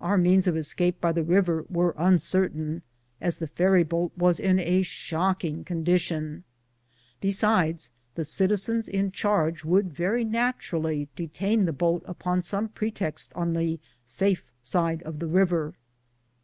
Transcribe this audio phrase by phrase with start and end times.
[0.00, 2.82] Our means of escape by the river were uncertain,
[3.20, 6.44] as the ferry boat was in a shocking condition;
[7.20, 13.52] besides, the citizens in charge would very naturally detain the boat upon some pretext on
[13.54, 15.74] the safe side of the river.